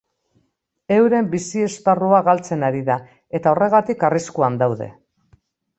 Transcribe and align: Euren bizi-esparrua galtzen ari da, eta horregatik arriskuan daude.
Euren 0.95 1.29
bizi-esparrua 1.33 2.23
galtzen 2.31 2.67
ari 2.71 2.83
da, 2.91 2.97
eta 3.41 3.55
horregatik 3.55 4.11
arriskuan 4.11 4.63
daude. 4.65 4.91